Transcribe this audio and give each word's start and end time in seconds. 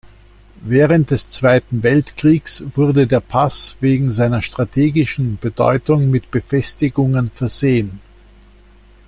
Während 0.63 1.11
des 1.11 1.29
Zweiten 1.29 1.83
Weltkriegs 1.83 2.63
wurde 2.73 3.05
der 3.05 3.19
Pass 3.19 3.75
wegen 3.81 4.11
seiner 4.11 4.41
strategischen 4.41 5.37
Bedeutung 5.39 6.09
mit 6.09 6.31
Befestigungen 6.31 7.29
versehen. 7.29 7.99